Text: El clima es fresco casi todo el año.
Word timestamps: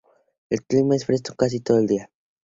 El 0.49 0.63
clima 0.65 0.95
es 0.95 1.05
fresco 1.05 1.35
casi 1.35 1.59
todo 1.59 1.77
el 1.77 1.87
año. 1.91 2.09